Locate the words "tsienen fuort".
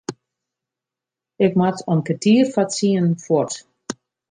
2.71-3.53